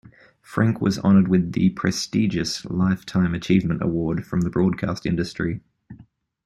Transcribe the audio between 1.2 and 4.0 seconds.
with the prestigious Lifetime Achievement